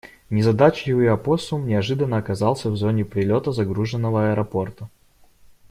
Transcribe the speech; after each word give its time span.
Незадачливый 0.31 1.11
опоссум 1.13 1.67
неожиданно 1.67 2.17
оказался 2.17 2.71
в 2.71 2.75
зоне 2.75 3.05
прилета 3.05 3.51
загруженного 3.51 4.31
аэропорта. 4.31 4.89